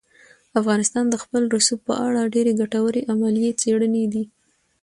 [0.59, 4.23] افغانستان د خپل رسوب په اړه ډېرې ګټورې علمي څېړنې لري.